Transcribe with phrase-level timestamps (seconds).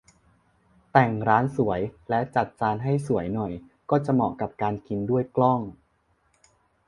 [0.91, 3.51] แต่งร้านสวยและจัดจานให้สวยหน่อย
[3.89, 5.61] ก็จะเหมาะกับการกินด้วยกล้อง